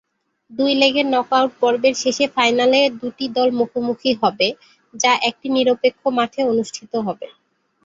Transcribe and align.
দুই 0.51 0.71
লেগের 0.75 1.07
নকআউট 1.09 1.51
পর্বের 1.61 1.95
শেষে 2.03 2.25
ফাইনালে 2.35 2.79
দুটি 3.01 3.25
দল 3.37 3.49
মুখোমুখি 3.59 4.11
হবে, 4.21 4.47
যা 4.93 5.11
একটি 5.29 5.47
নিরপেক্ষ 5.55 6.01
মাঠে 6.17 6.41
অনুষ্ঠিত 6.51 6.93
হবে। 7.07 7.27